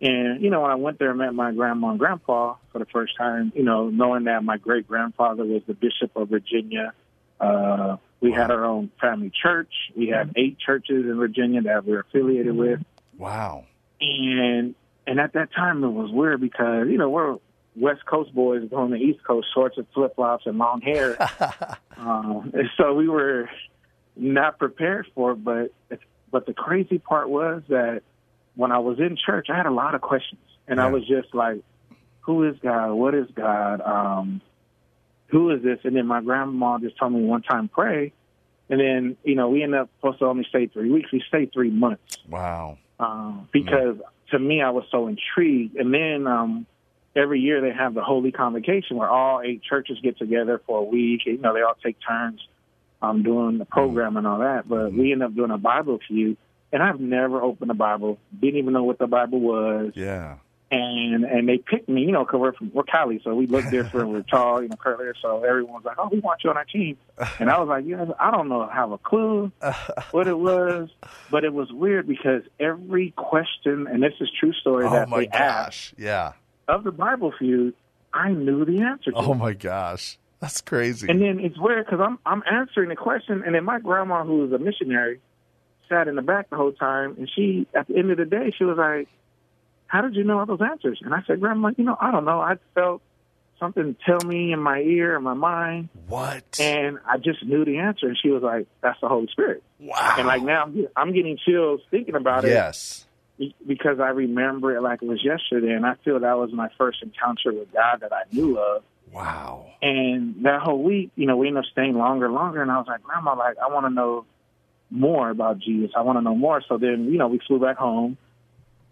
[0.00, 2.86] and, you know, when I went there and met my grandma and grandpa for the
[2.86, 6.92] first time, you know, knowing that my great grandfather was the Bishop of Virginia,
[7.38, 9.72] uh, we had our own family church.
[9.96, 12.80] We had eight churches in Virginia that we were affiliated with.
[13.16, 13.64] wow.
[14.00, 14.74] And,
[15.06, 17.36] and at that time it was weird because, you know, we're
[17.76, 21.16] West Coast boys going to the East Coast, shorts and flip flops and long hair.
[21.96, 23.48] um, and so we were
[24.16, 25.44] not prepared for it.
[25.44, 25.70] But
[26.30, 28.02] but the crazy part was that
[28.56, 31.34] when I was in church, I had a lot of questions, and I was just
[31.34, 31.62] like,
[32.22, 32.92] "Who is God?
[32.94, 33.80] What is God?
[33.80, 34.40] Um,
[35.28, 38.12] who is this?" And then my grandma just told me one time pray,
[38.68, 41.12] and then you know we ended up supposed to only stay three weeks.
[41.12, 42.78] We stayed three months Wow.
[42.98, 43.96] um, because
[44.32, 45.76] to me I was so intrigued.
[45.76, 46.66] And then um,
[47.14, 50.84] every year they have the Holy Convocation where all eight churches get together for a
[50.84, 51.22] week.
[51.26, 52.40] You know, they all take turns
[53.02, 54.68] um, doing the program and all that.
[54.68, 56.36] But we end up doing a Bible feud,
[56.72, 59.92] and I've never opened a Bible, didn't even know what the Bible was.
[59.94, 60.36] Yeah.
[60.72, 63.68] And and they picked me, you know, because we're from we're Cali, so we look
[63.72, 64.10] different.
[64.10, 65.14] we're tall, you know, curlier.
[65.20, 66.96] So everyone's like, "Oh, we want you on our team."
[67.40, 69.50] And I was like, "Yeah, I don't know, have a clue
[70.12, 70.88] what it was,
[71.28, 75.22] but it was weird because every question, and this is true story Oh that my
[75.22, 75.94] they asked gosh.
[75.98, 76.32] Yeah.
[76.70, 77.74] Of the Bible feud,
[78.12, 79.16] I knew the answer to.
[79.16, 80.18] Oh my gosh.
[80.40, 81.06] That's crazy.
[81.08, 84.38] And then it's weird because I'm I'm answering the question, and then my grandma, who
[84.38, 85.20] was a missionary,
[85.88, 88.52] sat in the back the whole time, and she at the end of the day,
[88.56, 89.08] she was like,
[89.86, 92.24] "How did you know all those answers?" And I said, "Grandma, you know, I don't
[92.24, 92.40] know.
[92.40, 93.02] I felt
[93.58, 96.58] something tell me in my ear, in my mind, what?
[96.58, 100.14] and I just knew the answer." And she was like, "That's the Holy Spirit." wow.
[100.16, 103.04] And like now, I'm I'm getting chills thinking about it yes.
[103.40, 106.68] Be- because I remember it like it was yesterday, and I feel that was my
[106.78, 108.84] first encounter with God that I knew of.
[109.10, 109.66] Wow.
[109.82, 112.62] And that whole week, you know, we ended up staying longer and longer.
[112.62, 114.24] And I was like, Grandma, like, I want to know
[114.90, 115.90] more about Jesus.
[115.96, 116.62] I want to know more.
[116.68, 118.18] So then, you know, we flew back home.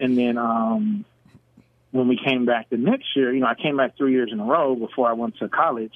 [0.01, 1.05] And then um,
[1.93, 4.41] when we came back the next year, you know, I came back three years in
[4.41, 5.95] a row before I went to college.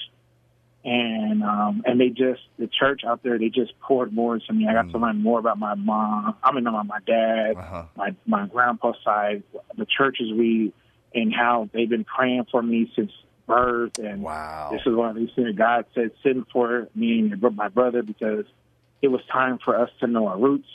[0.84, 4.66] And um, and they just the church out there they just poured more into me.
[4.68, 6.34] I got to learn more about my mom.
[6.42, 7.84] I mean, about my dad, Uh-huh.
[7.96, 9.44] my my grandpa's side,
[9.76, 10.72] the churches we
[11.14, 13.12] and how they've been praying for me since
[13.46, 13.92] birth.
[13.98, 14.70] And Wow.
[14.72, 18.44] this is one of these things God said, send for me and my brother because
[19.02, 20.68] it was time for us to know our roots,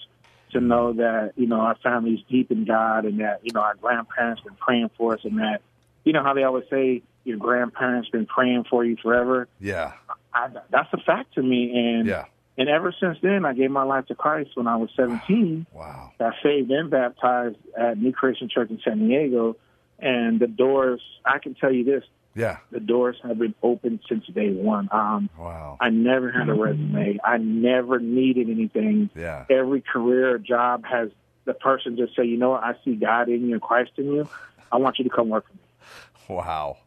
[0.52, 3.76] to know that, you know, our family's deep in God and that, you know, our
[3.76, 5.62] grandparents been praying for us and that,
[6.04, 9.48] you know how they always say your grandparents been praying for you forever.
[9.60, 9.94] Yeah.
[10.34, 11.72] I, that's a fact to me.
[11.76, 12.26] And, Yeah.
[12.58, 16.12] and ever since then, I gave my life to Christ when I was 17 Wow.
[16.20, 19.56] I saved and baptized at New Creation Church in San Diego.
[20.00, 22.04] And the doors, I can tell you this,
[22.36, 22.58] Yeah.
[22.72, 24.90] the doors have been open since day one.
[24.92, 25.78] Um, Wow.
[25.82, 27.20] I never had a resume.
[27.24, 29.10] I never needed anything.
[29.16, 29.46] Yeah.
[29.50, 31.10] Every career or job has
[31.46, 34.06] the person just say, you know what, I see God in you and Christ in
[34.12, 34.28] you.
[34.72, 36.36] I want you to come work for me.
[36.38, 36.78] Wow.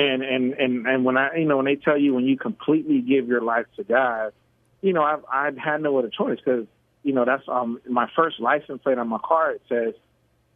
[0.00, 3.02] And and and and when I, you know, when they tell you when you completely
[3.02, 4.32] give your life to God,
[4.80, 6.66] you know, I've I had no other choice because
[7.02, 9.52] you know that's um my first license plate on my car.
[9.52, 9.94] It says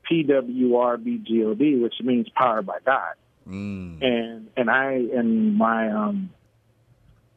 [0.09, 3.14] P W R B G O D, which means powered by God.
[3.46, 4.02] Mm.
[4.02, 6.30] And and I and my um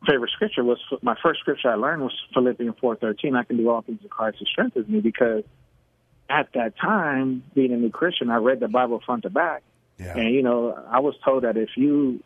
[0.08, 3.36] favorite scripture was my first scripture I learned was Philippians four thirteen.
[3.36, 5.44] I can do all things in Christ who strengthens me because
[6.30, 9.64] at that time, being a new Christian, I read the Bible front to back.
[9.98, 10.18] Yeah.
[10.18, 12.24] And you know, I was told that if you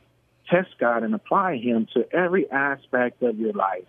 [0.50, 3.86] test God and apply Him to every aspect of your life,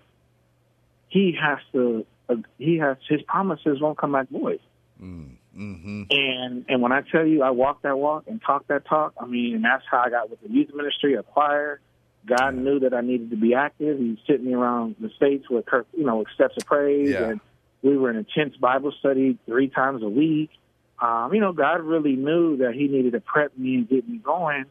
[1.09, 2.07] He has to.
[2.29, 4.61] Uh, he has His promises won't come back void.
[5.03, 6.03] Mm-hmm.
[6.11, 9.14] And and when I tell you, I walk that walk and talk that talk.
[9.21, 11.81] I mean, and that's how I got with the youth ministry, a choir.
[12.25, 13.99] God knew that I needed to be active.
[13.99, 17.31] He sent me around the states with, Kirk- you know, with steps of praise, Yeah.
[17.31, 17.40] and
[17.83, 20.51] we were in intense Bible study three times a week.
[21.02, 24.18] Um, you know, God really knew that He needed to prep me and get me
[24.18, 24.66] going,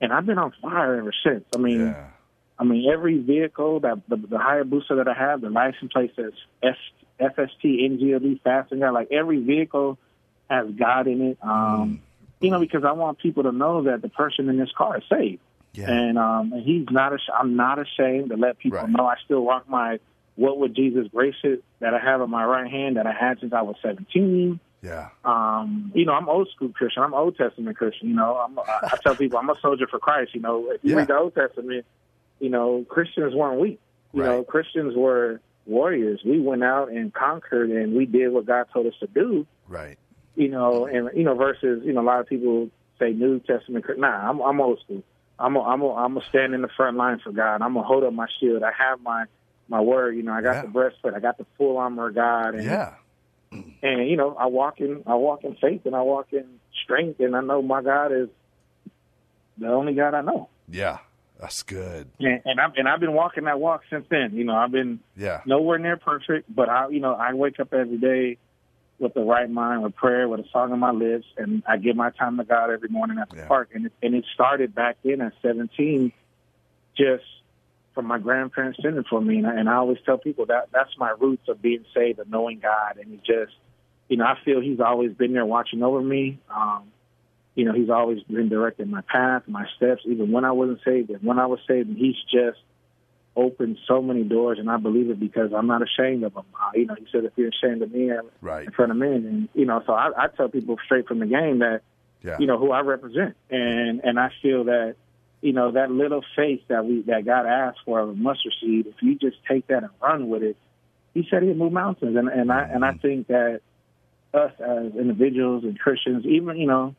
[0.00, 1.44] and I've been on fire ever since.
[1.52, 2.08] I mean, Yeah.
[2.58, 6.32] I mean, every vehicle that the, the booster that I have, the license plate says
[6.62, 6.76] F,
[7.20, 8.94] FST NGLD Fasten Guard.
[8.94, 9.98] Like every vehicle
[10.48, 11.38] has God in it.
[11.42, 12.00] Um,
[12.40, 15.04] You know, because I want people to know that the person in this car is
[15.10, 15.40] saved,
[15.74, 15.90] Yeah.
[15.90, 17.12] and um, and he's not.
[17.12, 18.88] Ash- I'm not ashamed to let people Right.
[18.88, 19.98] know I still rock my
[20.36, 23.40] what would Jesus grace it that I have in my right hand that I had
[23.40, 24.60] since I was 17.
[24.82, 25.08] Yeah.
[25.24, 27.02] Um, you know, I'm old school Christian.
[27.02, 28.08] I'm Old Testament Christian.
[28.08, 28.62] You know, I'm, I,
[28.92, 30.34] I tell people I'm a soldier for Christ.
[30.34, 30.96] You know, if you Yeah.
[30.98, 31.84] read the Old Testament,
[32.40, 33.80] you know, Christians weren't weak.
[34.12, 36.20] You know, Christians were warriors.
[36.24, 39.46] We went out and conquered, and we did what God told us to do.
[39.68, 39.98] Right.
[40.36, 43.84] You know, and you know, versus you know, a lot of people say New Testament.
[43.98, 45.02] Nah, I'm, I'm old school.
[45.38, 47.60] I'm a, I'm a, I'm a stand in the front line for God.
[47.62, 48.62] I'm gonna hold up my shield.
[48.62, 49.24] I have my
[49.68, 50.16] my word.
[50.16, 50.62] You know, I got Yeah.
[50.62, 51.14] the breastplate.
[51.14, 52.54] I got the full armor of God.
[52.54, 52.94] And, Yeah.
[53.52, 56.44] And you know I walk in I walk in faith and I walk in
[56.84, 58.28] strength and I know my God is
[59.58, 60.98] the only God I know Yeah.
[61.40, 62.08] That's good.
[62.18, 65.00] and, and I've and I've been walking that walk since then you know I've been
[65.16, 65.42] Yeah.
[65.46, 68.38] nowhere near perfect but I you know I wake up every day
[68.98, 71.96] with the right mind with prayer with a song on my lips and I give
[71.96, 73.46] my time to God every morning at the Yeah.
[73.46, 76.12] park and it, and it started back then at 17
[76.96, 77.24] just
[77.96, 79.38] from my grandparents sending for me.
[79.38, 82.28] And I, and I always tell people that that's my roots of being saved of
[82.30, 82.98] knowing God.
[82.98, 83.56] And he just
[84.08, 86.38] you know I feel he's always been there watching over me.
[86.54, 86.84] Um
[87.56, 90.02] you know he's always been directing my path my steps.
[90.06, 92.58] Even when I wasn't saved and when I was saved and he's just
[93.34, 96.44] opened so many doors and I believe it because I'm not ashamed of him.
[96.54, 98.66] Uh, you know he said if you're ashamed of me I'm Right.
[98.66, 99.24] in front of men.
[99.26, 101.80] And you know so I, I tell people straight from the game that
[102.22, 102.36] Yeah.
[102.38, 104.96] you know who I represent, and and I feel that
[105.46, 108.86] you know that little faith that we that God asked for of a mustard seed.
[108.86, 110.56] If you just take that and run with it,
[111.14, 113.60] He said He'd move mountains, and and I and I think that
[114.34, 116.94] us as individuals and Christians, even you know,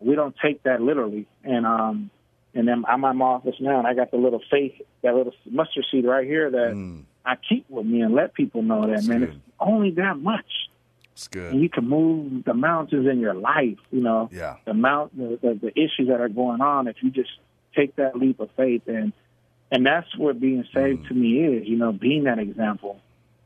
[0.00, 2.10] we don't take that literally, and um.
[2.58, 5.34] And then I'm in my office now, and I got the little faith, that little
[5.50, 8.94] mustard seed right here that Mm, I keep with me and let people know that,
[8.94, 9.28] That's man, good.
[9.28, 10.46] it's only that much
[11.12, 11.60] it's and good.
[11.60, 13.76] you can move the mountains in your life.
[13.90, 14.56] You know, Yeah.
[14.64, 16.88] the mount, the, the, the issues that are going on.
[16.88, 17.28] If you just
[17.76, 19.12] take that leap of faith, and
[19.70, 21.08] and that's what being saved Mm.
[21.08, 21.68] to me is.
[21.68, 23.00] You know, being that example.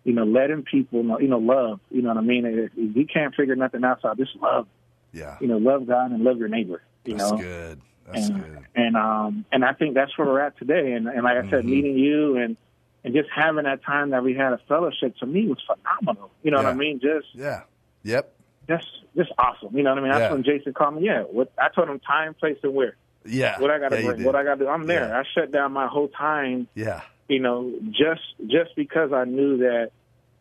[0.05, 1.19] You know, letting people know.
[1.19, 1.81] You know, love.
[1.91, 2.47] You know what I mean?
[2.47, 4.67] If, if you can't figure nothing else out, just love.
[5.13, 5.37] Yeah.
[5.41, 6.83] You know, love God and love your neighbor.
[7.05, 7.81] You That's know, good.
[8.07, 8.65] That's and, good.
[8.75, 10.93] and um and I think that's where we're at today.
[10.93, 11.71] And and like I said, Mhm.
[11.71, 12.57] meeting you and
[13.05, 16.31] and just having that time that we had a fellowship to me was phenomenal.
[16.43, 17.01] You know what I mean?
[17.01, 17.63] Just Yeah.
[18.05, 18.33] Yep.
[18.69, 19.77] just just awesome.
[19.77, 20.13] You know what I mean?
[20.13, 20.33] That's Yeah.
[20.33, 21.07] when Jason called me.
[21.07, 22.97] Yeah, what I told him time, place, and where.
[23.25, 23.61] Yeah.
[23.61, 24.69] What I got to yeah, bring, what I got to do.
[24.69, 25.09] I'm there.
[25.09, 25.19] Yeah.
[25.19, 26.69] I shut down my whole time.
[26.75, 27.03] Yeah.
[27.29, 29.91] You know, just just because I knew that,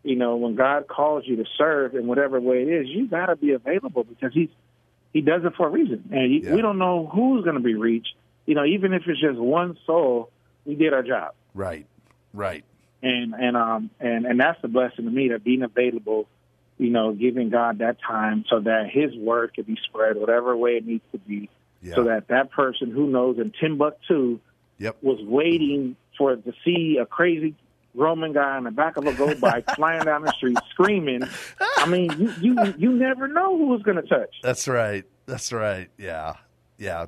[0.04, 3.28] you know, when God calls you to serve in whatever way it is, you got
[3.28, 4.50] to be available because He's
[5.14, 6.56] He does it for a reason, and you, Yeah.
[6.56, 8.14] we don't know who's going to be reached.
[8.46, 10.32] You know, even if it's just one soul,
[10.66, 11.86] we did our job Right.
[12.34, 12.64] Right.
[13.04, 16.28] and and um and and that's the blessing to me that being available
[16.78, 20.72] you know giving god that time so that his word can be spread whatever way
[20.72, 21.50] it needs to be
[21.82, 21.96] Yeah.
[21.96, 24.40] so that that person who knows in timbuktu
[24.80, 24.98] Yep.
[25.02, 27.56] was waiting for to see a crazy
[27.96, 31.24] roman guy on the back of a go bike flying down the street screaming
[31.78, 35.04] i mean you you, you never know who it's going to touch That's right.
[35.26, 35.90] That's right.
[35.98, 36.34] Yeah.
[36.78, 37.06] Yeah.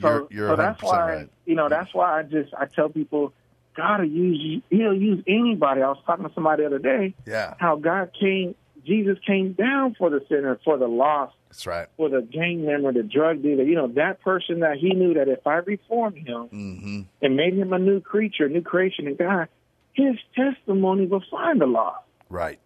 [0.00, 1.28] So, you're you're so that's why right.
[1.46, 3.32] you know that's why I just I tell people
[3.76, 4.62] God will use you.
[4.78, 5.82] He'll use anybody.
[5.82, 7.14] I was talking to somebody the other day.
[7.26, 7.54] Yeah.
[7.58, 11.86] How God came, Jesus came down for the sinner, for the lost, That's right.
[11.96, 13.62] for the gang member, the drug dealer.
[13.64, 17.00] You know that person that he knew that if I reform him Mm-hmm.
[17.22, 19.48] and made him a new creature, new creation in God,
[19.92, 22.04] his testimony will find the lost.
[22.28, 22.58] Right.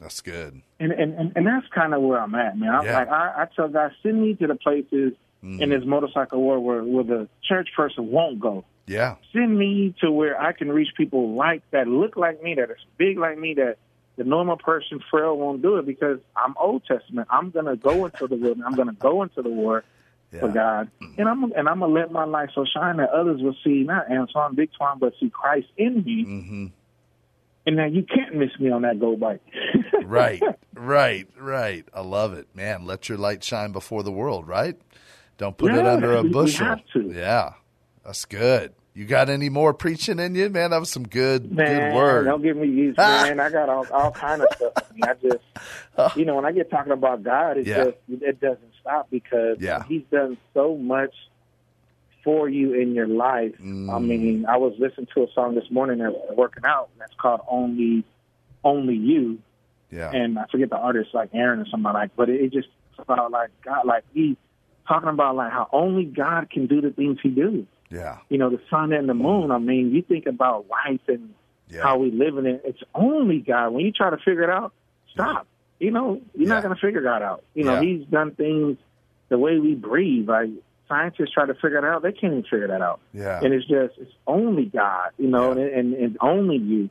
[0.00, 0.62] That's good.
[0.78, 2.74] And and and, and that's kind of where I'm at, man.
[2.74, 2.98] I'm Yeah.
[2.98, 5.12] like I, I tell God, send me to the places
[5.44, 5.60] Mhm.
[5.60, 8.64] in this motorcycle world where where the church person won't go.
[8.88, 9.16] Yeah.
[9.32, 12.78] Send me to where I can reach people like that look like me, that is
[12.96, 13.76] big like me, that
[14.18, 17.28] the normal person frail won't do it because I'm Old Testament.
[17.30, 18.64] I'm gonna go into the wilderness.
[18.66, 19.84] I'm gonna go into the war
[20.32, 20.40] Yeah.
[20.40, 23.56] for God, and I'm and I'm gonna let my light so shine that others will
[23.64, 26.24] see not Antoine Big Twan, but see Christ in me.
[26.26, 26.66] Mm-hmm.
[27.66, 29.40] And now you can't miss me on that go bike.
[30.04, 30.42] Right.
[30.74, 31.28] right.
[31.38, 31.84] Right.
[31.92, 32.86] I love it, man.
[32.86, 34.48] Let your light shine before the world.
[34.48, 34.74] Right.
[35.36, 36.64] Don't put it under a bushel.
[36.66, 37.12] have to.
[37.12, 37.52] Yeah.
[38.06, 38.72] That's good.
[38.98, 40.72] You got any more preaching in you, man?
[40.72, 42.24] That was some good, Man, good word.
[42.24, 43.38] don't give me these, man.
[43.38, 44.72] I got all all kind of stuff.
[45.04, 47.84] I, just, you know, when I get talking about God, it Yeah.
[47.84, 49.84] just it doesn't stop because Yeah.
[49.84, 51.14] He's done so much
[52.24, 53.52] for you in your life.
[53.62, 53.88] Mm.
[53.94, 56.88] I mean, I was listening to a song this morning as working out.
[56.92, 58.02] And that's called "Only,
[58.64, 59.38] Only You,"
[59.92, 60.10] yeah.
[60.10, 62.16] and I forget the artist, like Aaron or somebody like.
[62.16, 62.66] But it, it just
[62.98, 64.36] about like God, like he
[64.88, 68.18] talking about like how only God can do the things He do yeah.
[68.28, 69.50] you know, the sun and the moon.
[69.50, 71.34] I mean, you think about life and
[71.70, 71.82] Yeah.
[71.82, 72.62] how we live in it.
[72.64, 73.70] It's only God.
[73.70, 74.72] When you try to figure it out,
[75.12, 75.46] stop.
[75.78, 76.54] You know, you're Yeah.
[76.54, 77.44] not going to figure God out.
[77.54, 77.82] You know, Yeah.
[77.82, 78.78] He's done things
[79.28, 80.28] the way we breathe.
[80.28, 80.50] Like
[80.88, 83.00] scientists try to figure it out, they can't even figure that out.
[83.12, 83.40] Yeah.
[83.42, 85.10] And it's just, it's only God.
[85.18, 85.62] You know, Yeah.
[85.64, 86.90] and, and and only you.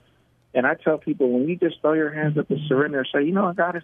[0.53, 3.23] And I tell people when you just throw your hands up and surrender and say,
[3.23, 3.83] you know what, God is.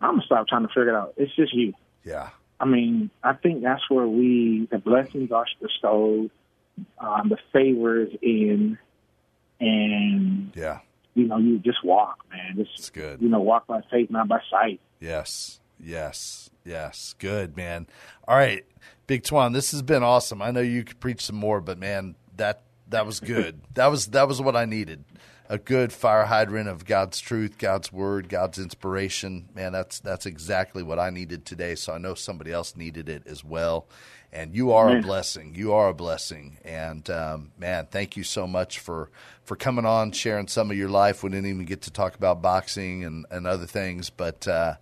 [0.00, 1.14] I'm gonna stop trying to figure it out.
[1.16, 1.74] It's just you.
[2.04, 2.30] Yeah.
[2.58, 6.30] I mean, I think that's where we the blessings are bestowed,
[6.98, 8.78] um, the favors in,
[9.60, 10.80] and Yeah.
[11.14, 12.56] you know, you just walk, man.
[12.56, 13.20] Just It's good.
[13.20, 14.80] you know, walk by faith, not by sight.
[15.00, 15.60] Yes.
[15.78, 16.50] Yes.
[16.64, 17.14] Yes.
[17.18, 17.86] Good, man.
[18.26, 18.64] All right.
[19.06, 20.40] Big Twan, this has been awesome.
[20.40, 23.60] I know you could preach some more, but man, that that was good.
[23.74, 25.04] that was that was what I needed.
[25.48, 29.48] A good fire hydrant of God's truth, God's word, God's inspiration.
[29.54, 31.74] Man, that's that's exactly what I needed today.
[31.74, 33.86] So I know somebody else needed it as well.
[34.32, 35.54] And you are a blessing.
[35.54, 36.56] You are a blessing.
[36.64, 39.10] And um, man, thank you so much for
[39.44, 41.22] for coming on, sharing some of your life.
[41.22, 44.74] We didn't even get to talk about boxing and, and other things, but uh,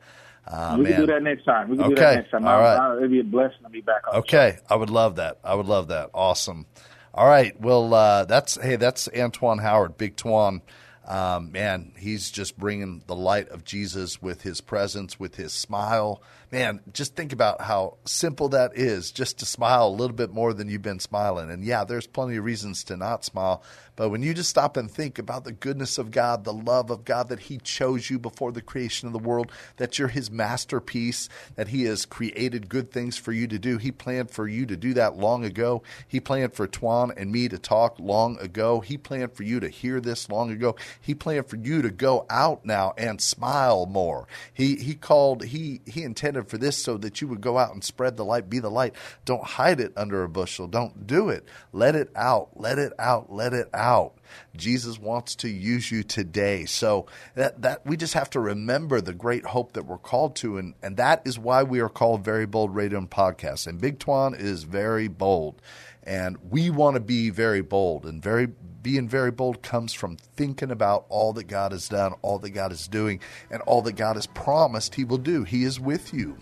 [0.46, 0.92] uh, we man.
[0.92, 1.68] can do that next time.
[1.68, 2.00] We can do Okay.
[2.02, 2.46] that next time.
[2.46, 2.78] All I- right.
[2.78, 4.20] I- it'd be a blessing to be back on.
[4.20, 5.38] Okay, I would love that.
[5.42, 6.10] I would love that.
[6.14, 6.66] Awesome.
[7.12, 7.60] All right.
[7.60, 10.60] Well, uh, that's hey, that's Antoine Howard, Big Twan.
[11.08, 16.22] Um, man, he's just bringing the light of Jesus with his presence, with his smile.
[16.52, 20.52] Man, just think about how simple that is, just to smile a little bit more
[20.52, 21.48] than you've been smiling.
[21.48, 23.62] And yeah, there's plenty of reasons to not smile,
[23.94, 27.04] but when you just stop and think about the goodness of God, the love of
[27.04, 31.28] God, that He chose you before the creation of the world, that you're His masterpiece,
[31.54, 33.78] that He has created good things for you to do.
[33.78, 35.84] He planned for you to do that long ago.
[36.08, 38.80] He planned for Twan and me to talk long ago.
[38.80, 40.74] He planned for you to hear this long ago.
[41.00, 44.26] He planned for you to go out now and smile more.
[44.52, 47.82] He He called He He intended for this so that you would go out and
[47.82, 48.94] spread the light, be the light.
[49.24, 50.66] Don't hide it under a bushel.
[50.66, 51.44] Don't do it.
[51.72, 52.50] Let it out.
[52.54, 53.32] Let it out.
[53.32, 54.14] Let it out.
[54.56, 56.64] Jesus wants to use you today.
[56.64, 60.58] So that that we just have to remember the great hope that we're called to,
[60.58, 63.66] and and that is why we are called Very Bold Radio and Podcast.
[63.66, 65.60] And Big Twan is very bold,
[66.02, 68.06] and we want to be very bold.
[68.06, 68.48] And very
[68.82, 72.72] being very bold comes from thinking about all that God has done, all that God
[72.72, 73.20] is doing,
[73.50, 75.44] and all that God has promised He will do.
[75.44, 76.36] He is with you.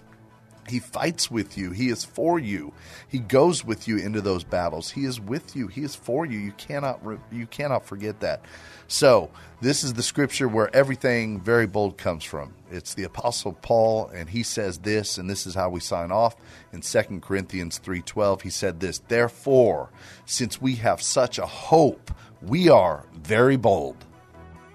[0.70, 1.70] He fights with you.
[1.70, 2.72] He is for you.
[3.08, 4.90] He goes with you into those battles.
[4.90, 5.68] He is with you.
[5.68, 6.38] He is for you.
[6.38, 7.00] You cannot
[7.30, 8.42] you cannot forget that.
[8.86, 12.54] So, this is the scripture where everything very bold comes from.
[12.70, 16.36] It's the apostle Paul and he says this and this is how we sign off
[16.72, 18.42] in 2 Corinthians 3:12.
[18.42, 19.90] He said this, "Therefore,
[20.26, 22.10] since we have such a hope,
[22.42, 24.04] we are very bold."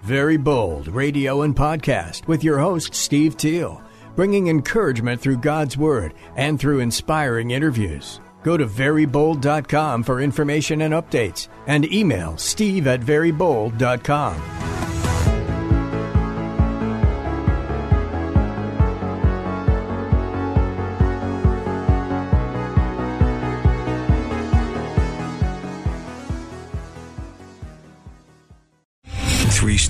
[0.04, 3.82] Very Bold Radio and Podcast with your host, Steve Teal,
[4.16, 8.20] bringing encouragement through God's Word and through inspiring interviews.
[8.42, 15.03] Go to verybold.com for information and updates and email steve at verybold.com.